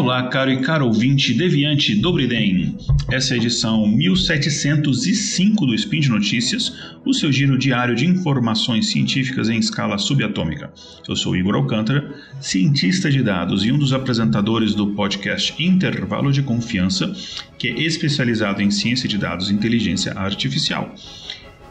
[0.00, 2.74] Olá, caro e caro ouvinte deviante Dobriden.
[3.10, 6.74] Essa é a edição 1705 do Spin de Notícias,
[7.04, 10.72] o seu giro diário de informações científicas em escala subatômica.
[11.06, 16.42] Eu sou Igor Alcântara, cientista de dados e um dos apresentadores do podcast Intervalo de
[16.42, 17.12] Confiança,
[17.58, 20.94] que é especializado em ciência de dados e inteligência artificial.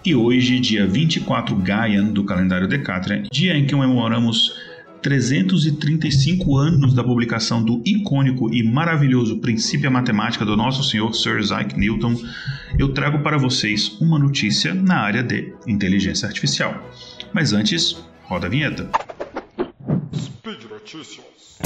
[0.05, 4.53] E hoje, dia 24 Gaian do calendário Decatria, dia em que comemoramos
[5.02, 11.77] 335 anos da publicação do icônico e maravilhoso Princípio Matemática do nosso senhor Sir Isaac
[11.77, 12.16] Newton,
[12.77, 16.73] eu trago para vocês uma notícia na área de inteligência artificial.
[17.34, 18.89] Mas antes, roda a vinheta.
[20.13, 21.58] Speed Notícias.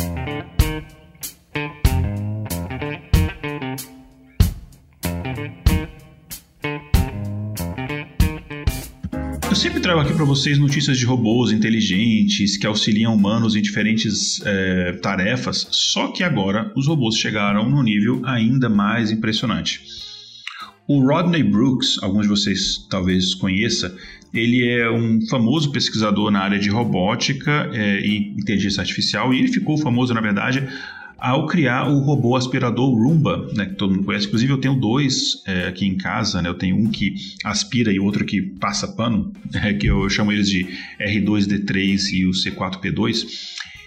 [9.64, 14.92] Sempre trago aqui para vocês notícias de robôs inteligentes que auxiliam humanos em diferentes é,
[15.02, 19.82] tarefas, só que agora os robôs chegaram num nível ainda mais impressionante.
[20.86, 23.90] O Rodney Brooks, alguns de vocês talvez conheçam,
[24.34, 29.48] ele é um famoso pesquisador na área de robótica é, e inteligência artificial e ele
[29.48, 30.68] ficou famoso, na verdade,
[31.24, 34.28] ao criar o robô aspirador Roomba, né, que todo mundo conhece.
[34.28, 36.50] Inclusive, eu tenho dois é, aqui em casa, né?
[36.50, 40.50] Eu tenho um que aspira e outro que passa pano, é, que eu chamo eles
[40.50, 40.68] de
[41.00, 43.26] R2D3 e o C4P2.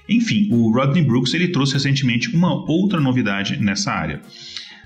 [0.08, 4.22] Enfim, o Rodney Brooks ele trouxe recentemente uma outra novidade nessa área.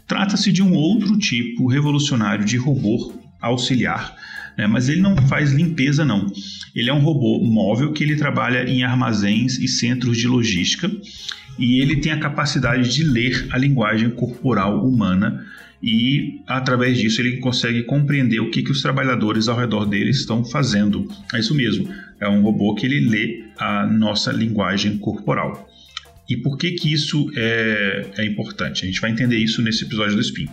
[0.09, 4.17] Trata-se de um outro tipo revolucionário de robô auxiliar,
[4.59, 6.27] né, mas ele não faz limpeza não.
[6.75, 10.91] Ele é um robô móvel que ele trabalha em armazéns e centros de logística
[11.61, 15.47] e ele tem a capacidade de ler a linguagem corporal humana
[15.83, 20.43] e através disso ele consegue compreender o que, que os trabalhadores ao redor dele estão
[20.43, 21.07] fazendo.
[21.35, 21.87] É isso mesmo,
[22.19, 25.69] é um robô que ele lê a nossa linguagem corporal.
[26.27, 28.85] E por que, que isso é, é importante?
[28.85, 30.49] A gente vai entender isso nesse episódio do Spin.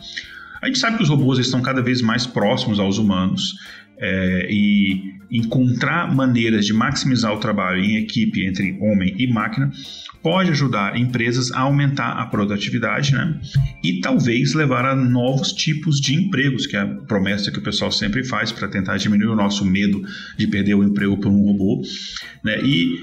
[0.62, 3.56] A gente sabe que os robôs estão cada vez mais próximos aos humanos
[4.00, 9.72] é, e encontrar maneiras de maximizar o trabalho em equipe entre homem e máquina
[10.24, 13.40] pode ajudar empresas a aumentar a produtividade né?
[13.84, 17.92] e talvez levar a novos tipos de empregos, que é a promessa que o pessoal
[17.92, 20.02] sempre faz para tentar diminuir o nosso medo
[20.38, 21.82] de perder o emprego por um robô.
[22.44, 22.60] Né?
[22.64, 23.00] E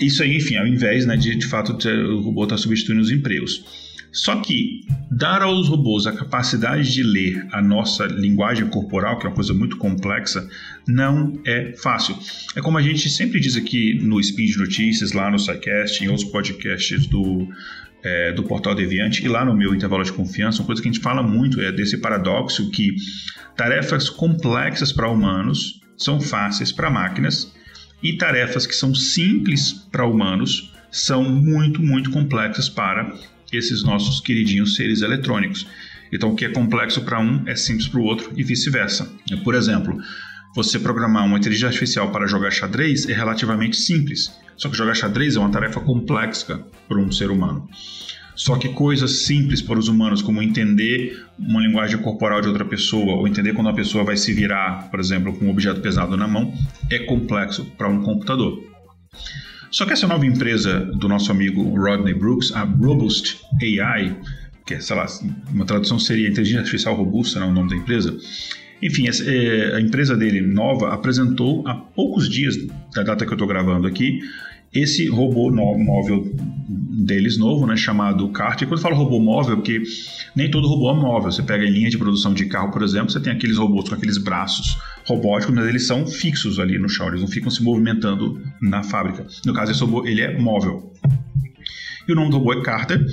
[0.00, 3.10] isso aí, enfim, ao invés né, de de fato o robô estar tá substituindo os
[3.10, 3.64] empregos.
[4.14, 9.28] Só que dar aos robôs a capacidade de ler a nossa linguagem corporal, que é
[9.28, 10.48] uma coisa muito complexa,
[10.86, 12.16] não é fácil.
[12.54, 16.30] É como a gente sempre diz aqui no Speed Notícias, lá no SciCast, em outros
[16.30, 17.48] podcasts do,
[18.04, 20.92] é, do Portal Deviante e lá no meu intervalo de confiança, uma coisa que a
[20.92, 22.94] gente fala muito é desse paradoxo que
[23.56, 27.52] tarefas complexas para humanos são fáceis para máquinas
[28.00, 33.12] e tarefas que são simples para humanos são muito, muito complexas para
[33.56, 35.66] esses nossos queridinhos seres eletrônicos.
[36.12, 39.10] Então, o que é complexo para um é simples para o outro e vice-versa.
[39.42, 39.98] Por exemplo,
[40.54, 44.32] você programar uma inteligência artificial para jogar xadrez é relativamente simples.
[44.56, 47.68] Só que jogar xadrez é uma tarefa complexa para um ser humano.
[48.36, 53.14] Só que coisas simples para os humanos, como entender uma linguagem corporal de outra pessoa,
[53.14, 56.26] ou entender quando a pessoa vai se virar, por exemplo, com um objeto pesado na
[56.26, 56.52] mão,
[56.90, 58.62] é complexo para um computador.
[59.74, 64.16] Só que essa nova empresa do nosso amigo Rodney Brooks, a Robust AI,
[64.64, 65.04] que é, sei lá,
[65.52, 68.16] uma tradução seria Inteligência Artificial Robusta, não é o nome da empresa.
[68.80, 72.56] Enfim, é, a empresa dele nova apresentou há poucos dias
[72.94, 74.20] da data que eu estou gravando aqui
[74.72, 76.32] esse robô móvel
[76.68, 78.62] deles novo, né, chamado CART.
[78.62, 79.82] E quando eu falo robô móvel, porque
[80.36, 81.32] nem todo robô é móvel.
[81.32, 83.96] Você pega em linha de produção de carro, por exemplo, você tem aqueles robôs com
[83.96, 84.76] aqueles braços
[85.06, 89.26] robóticos, mas eles são fixos ali no chão, eles não ficam se movimentando na fábrica.
[89.44, 90.92] No caso, esse robô ele é móvel.
[92.06, 93.04] E o nome do robô é Carter.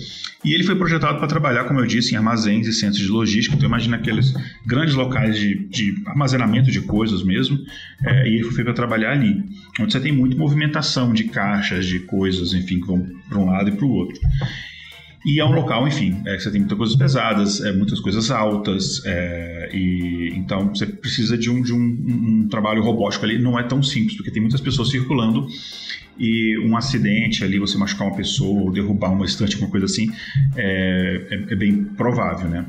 [0.44, 3.56] E ele foi projetado para trabalhar, como eu disse, em armazéns e centros de logística.
[3.56, 4.34] Então, imagina aqueles
[4.66, 7.58] grandes locais de, de armazenamento de coisas mesmo.
[8.04, 9.44] É, e ele foi feito para trabalhar ali,
[9.80, 13.70] onde você tem muita movimentação de caixas, de coisas, enfim, que vão para um lado
[13.70, 14.20] e para o outro.
[15.24, 19.06] E é um local, enfim, é, você tem muitas coisas pesadas, é, muitas coisas altas,
[19.06, 23.38] é, e então você precisa de, um, de um, um, trabalho robótico ali.
[23.38, 25.48] Não é tão simples, porque tem muitas pessoas circulando
[26.18, 30.12] e um acidente ali, você machucar uma pessoa ou derrubar uma estante, alguma coisa assim,
[30.56, 32.66] é, é, é bem provável, né?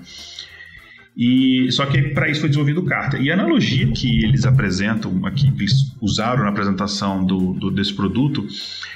[1.17, 3.21] E só que para isso foi desenvolvido o Carter.
[3.21, 8.47] E a analogia que eles apresentam que eles usaram na apresentação do, do, desse produto,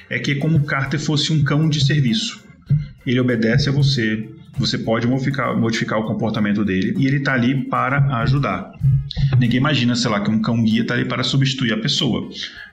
[0.09, 2.46] é que é como o Carter fosse um cão de serviço
[3.07, 7.65] ele obedece a você, você pode modificar, modificar o comportamento dele e ele está ali
[7.69, 8.73] para ajudar.
[9.39, 12.29] Ninguém imagina, sei lá, que um cão guia está ali para substituir a pessoa.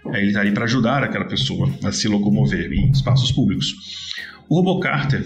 [0.07, 4.11] É, ele está ali para ajudar aquela pessoa a se locomover em espaços públicos.
[4.49, 5.23] O robô Carter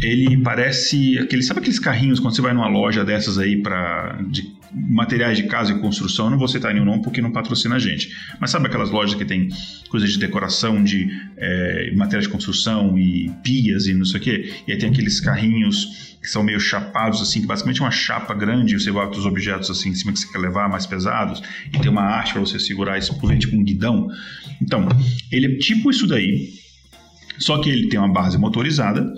[0.00, 4.57] ele parece aquele, sabe aqueles carrinhos quando você vai numa loja dessas aí para de
[4.72, 7.78] materiais de casa e construção, eu não vou citar nenhum nome porque não patrocina a
[7.78, 8.10] gente.
[8.40, 9.48] Mas sabe aquelas lojas que tem
[9.88, 14.54] coisas de decoração, de é, materiais de construção e pias e não sei o quê?
[14.66, 18.34] E aí tem aqueles carrinhos que são meio chapados, assim, que basicamente é uma chapa
[18.34, 21.42] grande, você bota os objetos assim em cima que você quer levar, mais pesados,
[21.72, 24.08] e tem uma arte para você segurar isso por tipo um guidão.
[24.60, 24.88] Então,
[25.30, 26.50] ele é tipo isso daí,
[27.38, 29.10] só que ele tem uma base motorizada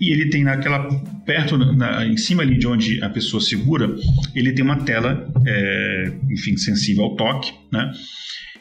[0.00, 0.88] e ele tem naquela
[1.28, 3.94] perto, na, em cima ali de onde a pessoa segura,
[4.34, 7.92] ele tem uma tela, é, enfim, sensível ao toque, né?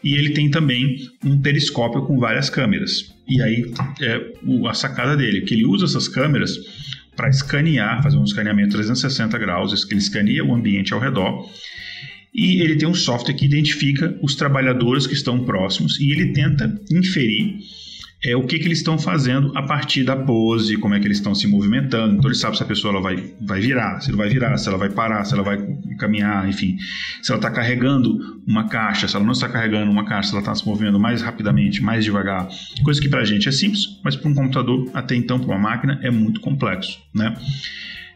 [0.04, 3.16] E ele tem também um periscópio com várias câmeras.
[3.26, 3.72] E aí
[4.02, 4.34] é
[4.68, 6.58] a sacada dele, que ele usa essas câmeras
[7.16, 11.50] para escanear, fazer um escaneamento 360 graus, ele escaneia o ambiente ao redor
[12.36, 16.80] e ele tem um software que identifica os trabalhadores que estão próximos e ele tenta
[16.92, 17.60] inferir
[18.24, 21.18] é o que, que eles estão fazendo a partir da pose, como é que eles
[21.18, 22.16] estão se movimentando.
[22.16, 24.68] Então ele sabe se a pessoa ela vai, vai virar, se ela vai virar, se
[24.68, 25.58] ela vai parar, se ela vai
[26.00, 26.78] caminhar, enfim.
[27.22, 30.42] Se ela está carregando uma caixa, se ela não está carregando uma caixa, se ela
[30.42, 32.48] está se movendo mais rapidamente, mais devagar.
[32.84, 35.60] Coisa que para a gente é simples, mas para um computador, até então, para uma
[35.60, 37.00] máquina, é muito complexo.
[37.14, 37.36] Né?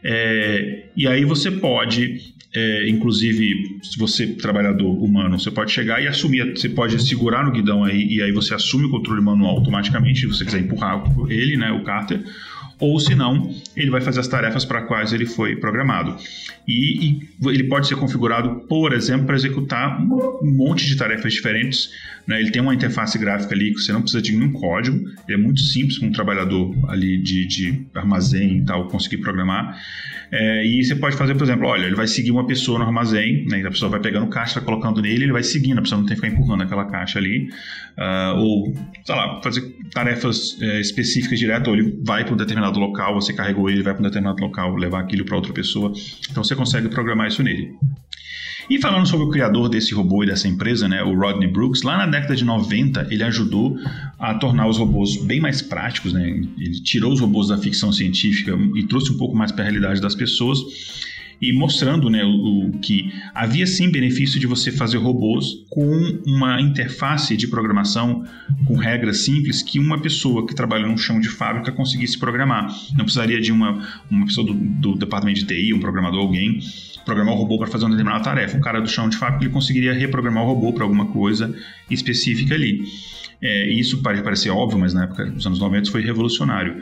[0.02, 6.06] É, e aí você pode é, inclusive, se você trabalhador humano, você pode chegar e
[6.06, 10.20] assumir, você pode segurar no guidão aí e aí você assume o controle manual automaticamente,
[10.20, 12.22] se você quiser empurrar ele, né, o cárter,
[12.78, 16.16] ou se não, ele vai fazer as tarefas para quais ele foi programado.
[16.66, 21.90] E, e, ele pode ser configurado, por exemplo, para executar um monte de tarefas diferentes.
[22.26, 22.40] Né?
[22.40, 24.98] Ele tem uma interface gráfica ali que você não precisa de nenhum código,
[25.28, 29.76] ele é muito simples para um trabalhador ali de, de armazém e tal conseguir programar.
[30.30, 33.46] É, e você pode fazer, por exemplo, olha, ele vai seguir uma pessoa no armazém,
[33.46, 36.06] né, a pessoa vai pegando caixa, tá colocando nele, ele vai seguindo, a pessoa não
[36.06, 37.48] tem que ficar empurrando aquela caixa ali.
[37.98, 39.60] Uh, ou, sei lá, fazer
[39.92, 43.92] tarefas é, específicas direto, ou ele vai para um determinado local, você carregou ele, vai
[43.92, 45.92] para um determinado local, levar aquilo para outra pessoa.
[46.30, 47.72] Então você consegue programar isso nele.
[48.72, 51.98] E falando sobre o criador desse robô e dessa empresa, né, o Rodney Brooks, lá
[51.98, 53.78] na década de 90 ele ajudou
[54.18, 56.26] a tornar os robôs bem mais práticos, né?
[56.26, 60.00] Ele tirou os robôs da ficção científica e trouxe um pouco mais para a realidade
[60.00, 60.58] das pessoas
[61.42, 67.36] e mostrando né, o, que havia sim benefício de você fazer robôs com uma interface
[67.36, 68.24] de programação
[68.64, 72.68] com regras simples que uma pessoa que trabalha no chão de fábrica conseguisse programar.
[72.96, 76.60] Não precisaria de uma, uma pessoa do, do departamento de TI, um programador, alguém
[77.04, 78.56] programar o robô para fazer uma determinada tarefa.
[78.56, 81.52] O cara do chão de fábrica ele conseguiria reprogramar o robô para alguma coisa
[81.90, 82.84] específica ali.
[83.40, 86.80] É, isso pode parecer óbvio, mas na época dos anos 90 foi revolucionário.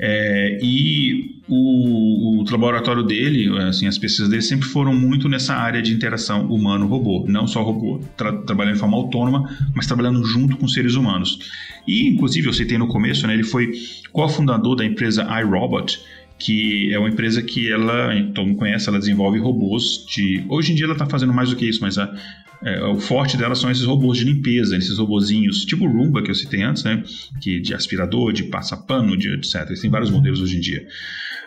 [0.00, 5.82] É, e o, o, laboratório dele, assim, as pesquisas dele sempre foram muito nessa área
[5.82, 10.68] de interação humano-robô, não só robô, tra trabalhando de forma autônoma, mas trabalhando junto com
[10.68, 11.38] seres humanos.
[11.86, 13.72] E, inclusive, eu citei no começo, né, ele foi
[14.12, 15.98] cofundador da empresa iRobot,
[16.38, 20.44] que é uma empresa que ela, todo mundo conhece, ela desenvolve robôs de...
[20.48, 22.14] Hoje em dia ela está fazendo mais do que isso, mas a,
[22.62, 26.30] é, o forte dela são esses robôs de limpeza, esses robozinhos, tipo o Roomba que
[26.30, 27.02] eu citei antes, né?
[27.40, 29.66] Que de aspirador, de passapano, de etc.
[29.66, 30.86] Eles têm vários modelos hoje em dia.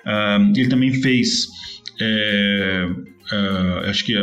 [0.06, 1.48] Uh, ele também fez
[2.00, 2.90] é,
[3.32, 4.16] uh, acho que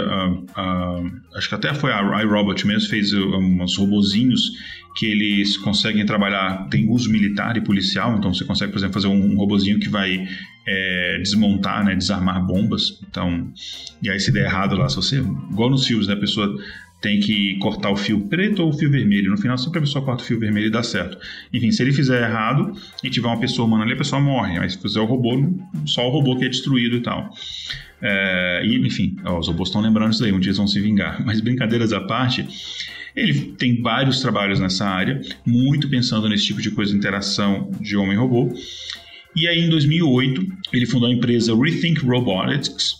[1.34, 4.52] acho que até foi a iRobot mesmo fez uns robozinhos
[4.96, 9.08] que eles conseguem trabalhar tem uso militar e policial então você consegue por exemplo fazer
[9.08, 10.26] um, um robozinho que vai
[10.66, 13.50] é, desmontar né desarmar bombas então
[14.02, 16.56] e aí se der errado lá se você igual nos fios né a pessoa
[17.00, 19.30] tem que cortar o fio preto ou o fio vermelho.
[19.30, 21.16] No final, sempre a pessoa corta o fio vermelho e dá certo.
[21.52, 22.72] Enfim, se ele fizer errado
[23.04, 24.58] e tiver uma pessoa humana ali, a pessoa morre.
[24.58, 25.30] Mas se fizer o robô,
[25.86, 27.30] só o robô que é destruído e tal.
[28.00, 30.80] É, e, enfim, ó, os robôs estão lembrando isso daí, um dia eles vão se
[30.80, 31.22] vingar.
[31.26, 32.46] Mas brincadeiras à parte,
[33.14, 38.52] ele tem vários trabalhos nessa área, muito pensando nesse tipo de coisa, interação de homem-robô.
[39.36, 42.98] E aí, em 2008, ele fundou a empresa Rethink Robotics,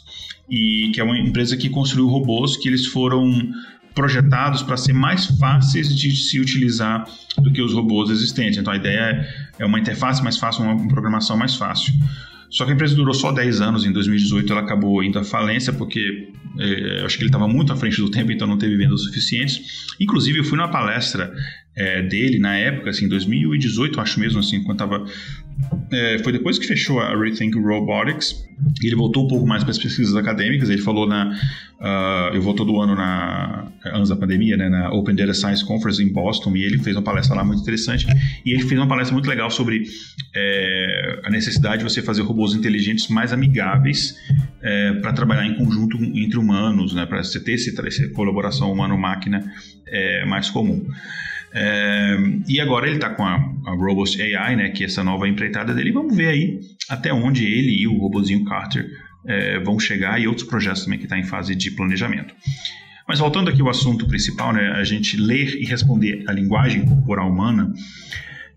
[0.49, 3.53] e que é uma empresa que construiu robôs que eles foram
[3.95, 7.05] projetados para ser mais fáceis de se utilizar
[7.37, 8.59] do que os robôs existentes.
[8.59, 9.29] Então a ideia
[9.59, 11.93] é uma interface mais fácil, uma programação mais fácil.
[12.51, 15.73] Só que a empresa durou só 10 anos, em 2018 ela acabou indo à falência,
[15.73, 19.03] porque é, acho que ele estava muito à frente do tempo, então não teve vendas
[19.03, 19.87] suficientes.
[20.01, 21.33] Inclusive, eu fui numa palestra
[21.77, 25.05] é, dele na época, assim, 2018, acho mesmo, assim, quando estava.
[25.91, 28.47] É, foi depois que fechou a Rethink Robotics,
[28.83, 30.69] ele voltou um pouco mais para as pesquisas acadêmicas.
[30.69, 31.33] Ele falou na.
[31.81, 33.71] Uh, eu vou todo ano na.
[33.87, 37.03] Antes da pandemia, né, na Open Data Science Conference em Boston, e ele fez uma
[37.03, 38.07] palestra lá muito interessante.
[38.45, 39.85] E ele fez uma palestra muito legal sobre
[40.35, 44.17] é, a necessidade de você fazer robôs inteligentes mais amigáveis
[44.63, 49.45] é, para trabalhar em conjunto entre humanos, né, para você ter essa colaboração humano-máquina
[49.87, 50.85] é, mais comum.
[51.53, 52.17] É,
[52.49, 53.35] e agora ele está com a,
[53.67, 55.93] a Robust AI, né, que é essa nova empreitada dele.
[55.93, 58.87] Vamos ver aí até onde ele e o robozinho Carter
[59.27, 62.35] é, vão chegar e outros projetos também que estão tá em fase de planejamento.
[63.07, 67.31] Mas voltando aqui ao assunto principal, né, a gente ler e responder a linguagem corporal
[67.31, 67.73] humana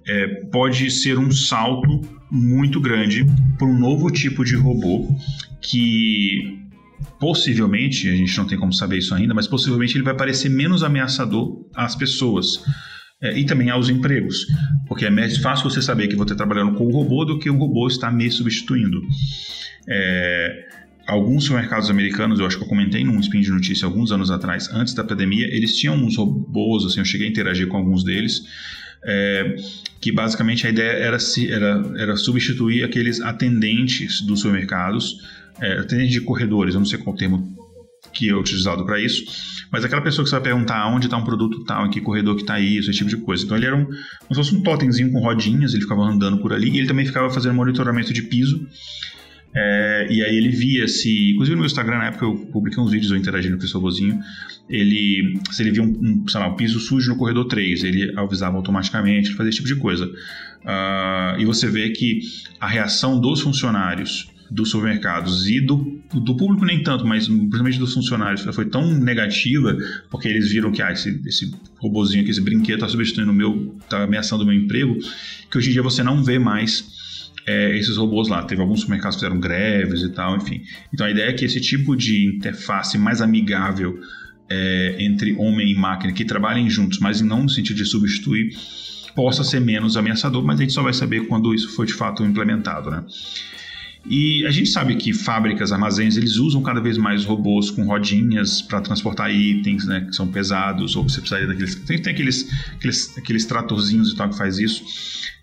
[0.06, 3.26] é, pode ser um salto muito grande
[3.58, 5.08] para um novo tipo de robô
[5.62, 6.60] que
[7.20, 10.84] possivelmente, a gente não tem como saber isso ainda, mas possivelmente ele vai parecer menos
[10.84, 12.64] ameaçador às pessoas.
[13.22, 14.48] É, e também aos empregos,
[14.88, 17.52] porque é mais fácil você saber que vou estar trabalhando com o robô do que
[17.52, 19.00] o robô está me substituindo.
[19.88, 20.66] É,
[21.08, 24.70] alguns supermercados americanos, eu acho que eu comentei num spin de notícia alguns anos atrás,
[24.74, 28.42] antes da pandemia, eles tinham uns robôs, assim, eu cheguei a interagir com alguns deles,
[29.04, 29.56] é,
[30.00, 31.18] que basicamente a ideia era,
[31.50, 35.18] era, era substituir aqueles atendentes dos supermercados,
[35.60, 37.58] é, de corredores, eu não sei qual termo
[38.14, 39.24] que é utilizado para isso,
[39.72, 42.36] mas aquela pessoa que você vai perguntar onde está um produto tal, em que corredor
[42.36, 43.46] que está isso, esse tipo de coisa.
[43.46, 43.96] Então ele era um, como
[44.30, 47.30] se fosse um totemzinho com rodinhas, ele ficava andando por ali e ele também ficava
[47.30, 48.68] fazendo monitoramento de piso
[49.54, 52.92] é, e aí ele via se, inclusive no meu Instagram, na época eu publiquei uns
[52.92, 54.20] vídeos eu interagindo com esse robozinho,
[54.70, 58.56] ele, se ele via um, um, lá, um piso sujo no corredor 3, ele avisava
[58.56, 60.06] automaticamente, ele fazia esse tipo de coisa.
[60.06, 62.22] Uh, e você vê que
[62.60, 67.94] a reação dos funcionários dos supermercados e do, do público nem tanto, mas principalmente dos
[67.94, 69.78] funcionários foi tão negativa,
[70.10, 73.78] porque eles viram que ah, esse, esse robozinho aqui, esse brinquedo está substituindo o meu,
[73.82, 74.98] está ameaçando o meu emprego,
[75.50, 78.44] que hoje em dia você não vê mais é, esses robôs lá.
[78.44, 80.62] Teve alguns supermercados que fizeram greves e tal, enfim.
[80.94, 83.98] Então a ideia é que esse tipo de interface mais amigável
[84.50, 88.54] é, entre homem e máquina, que trabalhem juntos, mas não no sentido de substituir,
[89.16, 92.24] possa ser menos ameaçador, mas a gente só vai saber quando isso for de fato
[92.26, 93.06] implementado, né?
[94.06, 98.62] E a gente sabe que fábricas, armazéns, eles usam cada vez mais robôs com rodinhas
[98.62, 101.76] para transportar itens, né, que são pesados, ou você precisaria daqueles.
[101.76, 104.84] Tem, tem aqueles, aqueles, aqueles tratorzinhos e tal que faz isso.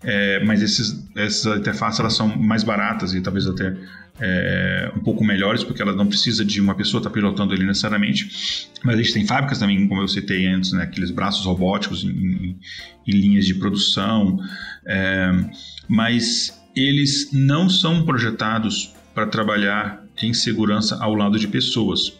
[0.03, 3.75] É, mas esses, essas interfaces elas são mais baratas e talvez até
[4.19, 7.65] é, um pouco melhores, porque ela não precisa de uma pessoa estar tá pilotando ele
[7.65, 8.67] necessariamente.
[8.83, 12.09] Mas a gente tem fábricas também, como eu citei antes, né, aqueles braços robóticos em,
[12.09, 12.59] em,
[13.07, 14.37] em linhas de produção.
[14.85, 15.31] É,
[15.87, 22.13] mas eles não são projetados para trabalhar em segurança ao lado de pessoas.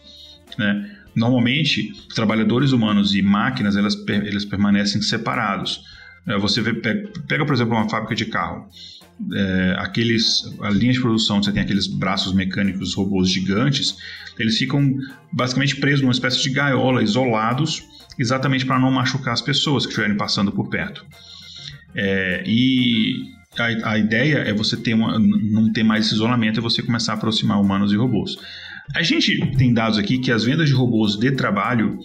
[0.58, 0.96] Né?
[1.14, 5.82] Normalmente, trabalhadores humanos e máquinas elas, eles permanecem separados.
[6.26, 8.68] É, você vê, pega, por exemplo, uma fábrica de carro.
[9.34, 13.96] É, aqueles, a linha de produção, você tem aqueles braços mecânicos, robôs gigantes,
[14.38, 14.96] eles ficam
[15.32, 17.82] basicamente presos numa espécie de gaiola, isolados,
[18.18, 21.04] exatamente para não machucar as pessoas que estiverem passando por perto.
[21.94, 26.62] É, e a, a, ideia é você ter uma, não ter mais esse isolamento e
[26.62, 28.36] você começar a aproximar humanos e robôs.
[28.94, 31.98] A gente tem dados aqui que as vendas de robôs de trabalho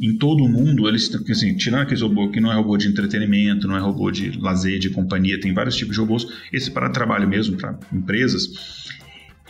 [0.00, 3.68] em todo o mundo, eles assim, tirando aquele robô que não é robô de entretenimento,
[3.68, 7.28] não é robô de lazer, de companhia, tem vários tipos de robôs, esse para trabalho
[7.28, 8.48] mesmo, para empresas,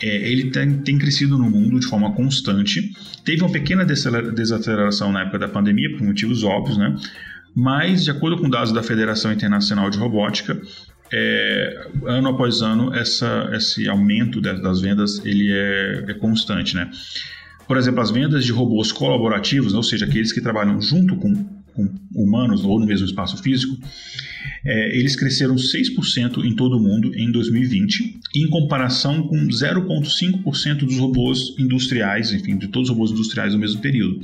[0.01, 2.93] é, ele tem, tem, crescido no mundo de forma constante.
[3.23, 6.95] Teve uma pequena desaceleração na época da pandemia, por motivos óbvios, né?
[7.55, 10.61] Mas, de acordo com dados da Federação Internacional de Robótica,
[11.11, 16.89] é, ano após ano essa, esse aumento das vendas ele é, é, constante, né?
[17.67, 21.33] Por exemplo, as vendas de robôs colaborativos, ou seja, aqueles que trabalham junto com,
[21.73, 23.75] com humanos ou no mesmo espaço físico,
[24.63, 30.97] é, eles cresceram 6% em todo o mundo em 2020, em comparação com 0,5% dos
[30.97, 34.19] robôs industriais, enfim, de todos os robôs industriais no mesmo período.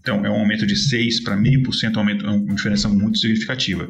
[0.00, 3.88] Então, é um aumento de 6 para 0,5%, é uma diferença muito significativa.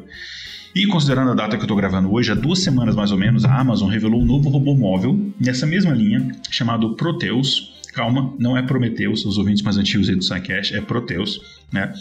[0.75, 3.45] E considerando a data que eu estou gravando hoje, há duas semanas mais ou menos,
[3.45, 7.73] a Amazon revelou um novo robô móvel nessa mesma linha, chamado Proteus.
[7.93, 11.39] Calma, não é Prometheus, os ouvintes mais antigos aí do SciCash, é Proteus,
[11.71, 11.93] né?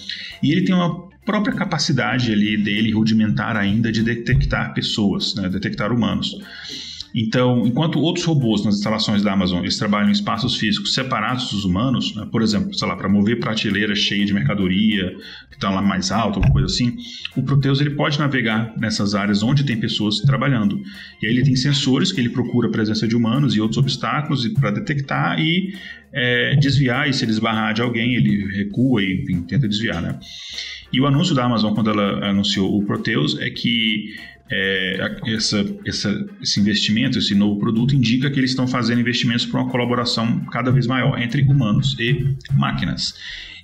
[0.42, 5.48] E ele tem uma própria capacidade ali dele rudimentar ainda de detectar pessoas, né?
[5.48, 6.36] detectar humanos.
[7.14, 11.64] Então, enquanto outros robôs nas instalações da Amazon eles trabalham em espaços físicos separados dos
[11.64, 12.26] humanos, né?
[12.30, 15.16] por exemplo, sei lá, para mover prateleira cheia de mercadoria
[15.48, 16.96] que está lá mais alto, alguma coisa assim,
[17.36, 20.82] o Proteus ele pode navegar nessas áreas onde tem pessoas trabalhando.
[21.22, 24.48] E aí ele tem sensores que ele procura a presença de humanos e outros obstáculos
[24.48, 25.72] para detectar e
[26.12, 27.08] é, desviar.
[27.08, 30.18] E se ele esbarrar de alguém, ele recua e enfim, tenta desviar, né?
[30.94, 34.14] E o anúncio da Amazon quando ela anunciou o Proteus é que
[34.48, 39.60] é, essa, essa, esse investimento, esse novo produto, indica que eles estão fazendo investimentos para
[39.60, 43.16] uma colaboração cada vez maior entre humanos e máquinas.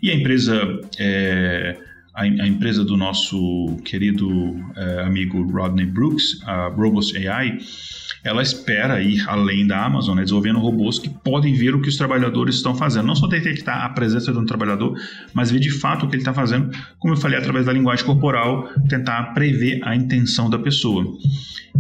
[0.02, 0.60] E a empresa
[0.98, 1.76] é,
[2.14, 4.28] a, a empresa do nosso querido
[4.76, 7.58] é, amigo Rodney Brooks, a Robust AI,
[8.22, 11.96] ela espera ir além da Amazon, né, desenvolvendo robôs que podem ver o que os
[11.96, 13.06] trabalhadores estão fazendo.
[13.06, 14.98] Não só detectar a presença de um trabalhador,
[15.32, 18.04] mas ver de fato o que ele está fazendo, como eu falei, através da linguagem
[18.04, 21.16] corporal, tentar prever a intenção da pessoa.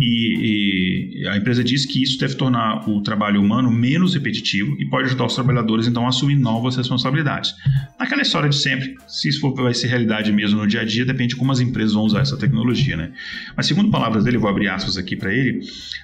[0.00, 4.86] E, e, a empresa diz que isso deve tornar o trabalho humano menos repetitivo e
[4.86, 7.54] pode ajudar os trabalhadores então a assumir novas responsabilidades.
[7.98, 11.04] Naquela história de sempre, se isso for, vai ser realidade mesmo no dia a dia,
[11.04, 13.12] depende de como as empresas vão usar essa tecnologia, né?
[13.54, 15.60] Mas segundo palavras dele, vou abrir aspas aqui para ele,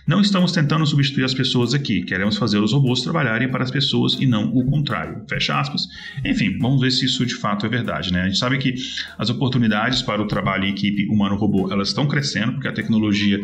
[0.07, 4.15] não estamos tentando substituir as pessoas aqui, queremos fazer os robôs trabalharem para as pessoas
[4.21, 5.23] e não o contrário.
[5.29, 5.89] Fecha aspas.
[6.25, 8.23] Enfim, vamos ver se isso de fato é verdade, né?
[8.23, 8.75] A gente sabe que
[9.19, 13.41] as oportunidades para o trabalho em equipe humano-robô, elas estão crescendo, porque a tecnologia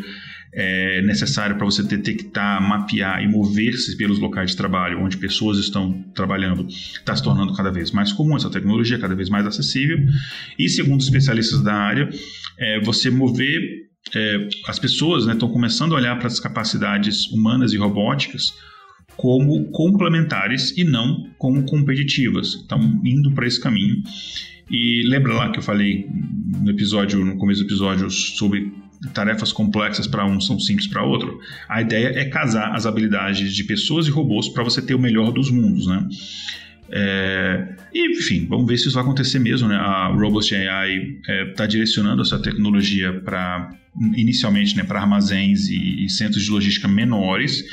[0.54, 6.04] é necessário para você detectar, mapear e mover-se pelos locais de trabalho onde pessoas estão
[6.14, 9.98] trabalhando está se tornando cada vez mais comum, essa tecnologia é cada vez mais acessível.
[10.58, 12.08] E segundo especialistas da área,
[12.58, 13.82] é, você mover
[14.14, 18.52] é, as pessoas estão né, começando a olhar para as capacidades humanas e robóticas
[19.16, 22.54] como complementares e não como competitivas.
[22.54, 24.02] Estão indo para esse caminho.
[24.70, 26.06] E lembra lá que eu falei
[26.62, 28.72] no episódio, no começo do episódio, sobre
[29.12, 31.40] tarefas complexas para um são simples para outro.
[31.68, 35.32] A ideia é casar as habilidades de pessoas e robôs para você ter o melhor
[35.32, 36.06] dos mundos, né?
[36.94, 39.66] É, enfim, vamos ver se isso vai acontecer mesmo.
[39.66, 39.76] Né?
[39.76, 43.74] A Robust AI está é, tá direcionando essa tecnologia para
[44.14, 47.64] inicialmente né, para armazéns e, e, centros de logística menores,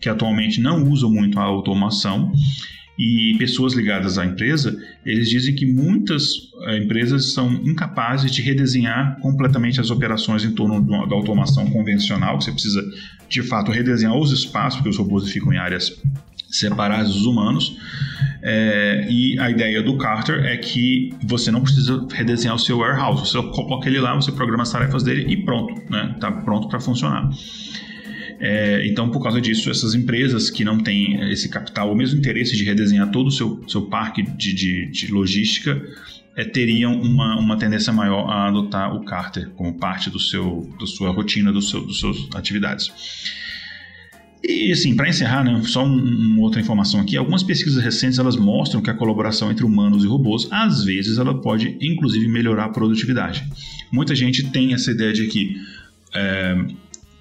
[0.00, 2.32] que atualmente não usam muito a automação
[2.98, 4.76] e pessoas ligadas à empresa,
[5.06, 6.32] eles dizem que muitas
[6.66, 12.44] eh, empresas são incapazes de redesenhar completamente as operações em torno da automação convencional, que
[12.44, 12.82] você precisa
[13.28, 15.96] de fato redesenhar os espaços, porque os robôs ficam em áreas
[16.50, 17.76] separadas dos humanos.
[18.42, 23.28] É, e a ideia do Carter é que você não precisa redesenhar o seu warehouse,
[23.28, 26.16] você coloca ele lá, você programa as tarefas dele e pronto, né?
[26.20, 27.30] Tá pronto para funcionar.
[28.40, 32.56] É, então, por causa disso, essas empresas que não têm esse capital, ou mesmo interesse
[32.56, 35.82] de redesenhar todo o seu, seu parque de, de, de logística,
[36.36, 40.86] é, teriam uma, uma tendência maior a adotar o Carter como parte do seu, da
[40.86, 42.92] sua rotina, do seu, suas atividades.
[44.42, 48.36] E assim, para encerrar, né, só um, uma outra informação aqui, algumas pesquisas recentes elas
[48.36, 52.68] mostram que a colaboração entre humanos e robôs, às vezes, ela pode inclusive melhorar a
[52.68, 53.44] produtividade.
[53.90, 55.56] Muita gente tem essa ideia de que
[56.14, 56.56] é,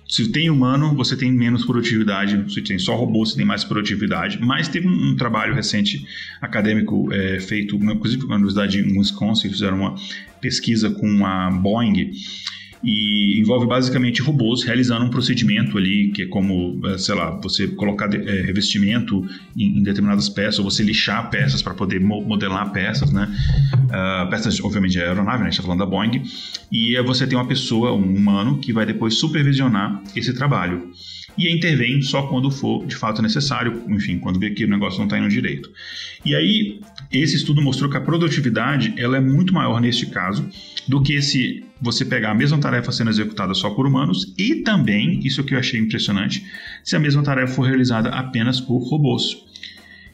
[0.07, 2.53] se tem humano, você tem menos produtividade.
[2.53, 4.39] Se tem só robô, você tem mais produtividade.
[4.41, 6.05] Mas teve um, trabalho recente
[6.41, 9.95] acadêmico é, feito, inclusive na Universidade de Wisconsin, fizeram uma
[10.39, 12.11] pesquisa com a Boeing
[12.83, 17.67] e envolve basicamente robôs realizando um procedimento ali que é como, eh, sei lá, você
[17.67, 23.11] colocar é, revestimento em, em, determinadas peças, ou você lixar peças para poder modelar peças,
[23.11, 23.27] né?
[23.87, 25.43] Uh, peças, obviamente, de aeronave, né?
[25.43, 26.23] A gente está falando da Boeing.
[26.71, 30.91] E você tem uma pessoa, um humano, que vai depois supervisionar esse trabalho
[31.37, 35.05] e intervém só quando for de fato necessário, enfim, quando vê que o negócio não
[35.05, 35.71] está indo direito.
[36.25, 36.79] E aí,
[37.11, 40.49] esse estudo mostrou que a produtividade ela é muito maior neste caso
[40.87, 45.19] do que se você pegar a mesma tarefa sendo executada só por humanos e também,
[45.25, 46.45] isso que eu achei impressionante,
[46.83, 49.45] se a mesma tarefa for realizada apenas por robôs.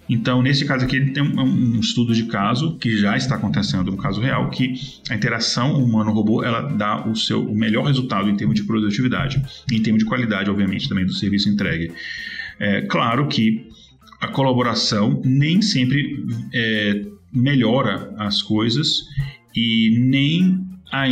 [0.10, 4.20] Então, nesse caso aqui, tem um, estudo de caso que já está acontecendo, um caso
[4.20, 4.74] real, que
[5.10, 9.82] a interação humano-robô ela dá o seu o melhor resultado em termos de produtividade, em
[9.82, 11.92] termos de qualidade, obviamente, também do serviço entregue.
[12.60, 13.66] É, claro que
[14.20, 19.06] a colaboração nem sempre é, melhora as coisas
[19.56, 20.68] e nem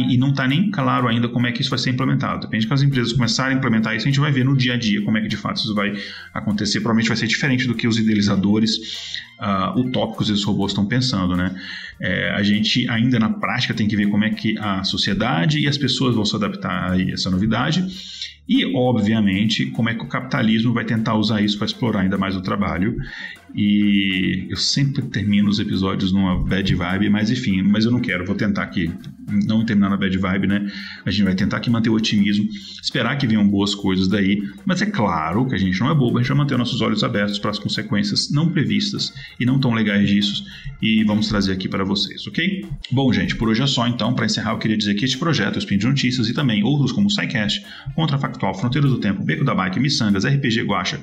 [0.07, 2.41] e não está nem claro ainda como é que isso vai ser implementado.
[2.41, 4.77] Depende que as empresas começarem a implementar isso, a gente vai ver no dia a
[4.77, 5.91] dia como é que de fato isso vai
[6.33, 6.81] acontecer.
[6.81, 11.55] Provavelmente vai ser diferente do que os idealizadores uh, utópicos desses robôs estão pensando, né?
[11.99, 15.67] É, a gente ainda na prática tem que ver como é que a sociedade e
[15.67, 17.85] as pessoas vão se adaptar a essa novidade
[18.47, 22.35] e, obviamente, como é que o capitalismo vai tentar usar isso para explorar ainda mais
[22.35, 22.97] o trabalho.
[23.55, 28.25] E eu sempre termino os episódios numa bad vibe, mas enfim, mas eu não quero,
[28.25, 28.91] vou tentar aqui
[29.45, 30.69] não terminar na bad vibe, né?
[31.05, 32.49] A gente vai tentar aqui manter o otimismo,
[32.81, 36.17] esperar que venham boas coisas daí, mas é claro que a gente não é bobo,
[36.17, 39.73] a gente vai manter nossos olhos abertos para as consequências não previstas e não tão
[39.73, 40.43] legais disso
[40.81, 42.65] e vamos trazer aqui para vocês, ok?
[42.91, 44.13] Bom, gente, por hoje é só então.
[44.13, 46.91] Para encerrar, eu queria dizer que este projeto, o Spin de Notícias e também outros
[46.91, 47.63] como o SciCast,
[47.95, 50.99] Contrafactual, Fronteiras do Tempo, Beco da Bike, Missangas, RPG Guacha,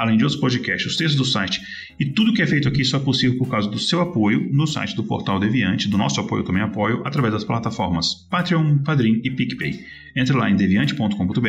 [0.00, 1.60] além de outros podcasts, os textos do site
[1.98, 4.66] e tudo que é feito aqui só é possível por causa do seu apoio no
[4.66, 9.30] site do Portal Deviante, do nosso apoio também apoio, através das plataformas Patreon, Padrim e
[9.30, 9.78] PicPay.
[10.16, 11.48] Entre lá em deviante.com.br,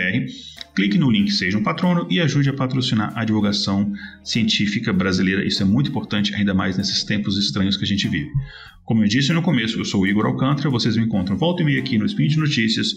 [0.75, 3.91] clique no link Seja um Patrono e ajude a patrocinar a divulgação
[4.23, 5.43] científica brasileira.
[5.43, 8.29] Isso é muito importante, ainda mais nesses tempos estranhos que a gente vive.
[8.85, 11.65] Como eu disse no começo, eu sou o Igor Alcântara, vocês me encontram volta e
[11.65, 12.93] meia aqui no Spin de Notícias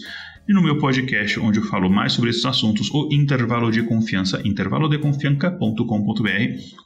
[0.47, 4.41] e no meu podcast, onde eu falo mais sobre esses assuntos, o Intervalo de Confiança,
[4.45, 6.29] intervalodeconfianca.com.br,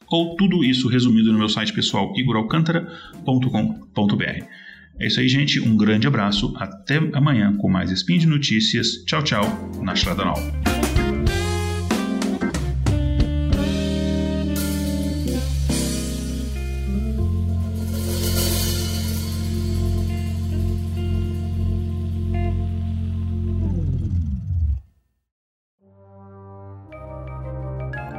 [0.08, 4.46] ou tudo isso resumido no meu site pessoal, igoralcantara.com.br.
[5.00, 5.62] É isso aí, gente.
[5.62, 6.54] Um grande abraço.
[6.58, 9.06] Até amanhã com mais Spin de Notícias.
[9.06, 9.72] Tchau, tchau.
[9.82, 10.59] Na Estrada Nova.